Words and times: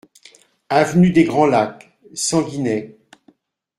Avenue 0.69 1.11
des 1.11 1.25
Grands 1.25 1.45
Lacs, 1.45 1.95
Sanguinet 2.15 2.97